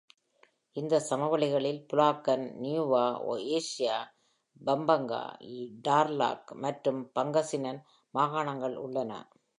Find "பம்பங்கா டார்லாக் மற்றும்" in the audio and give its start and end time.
4.61-7.01